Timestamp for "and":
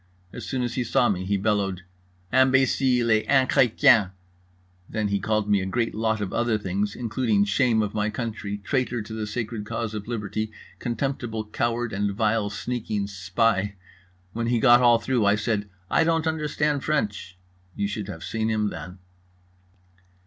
11.93-12.09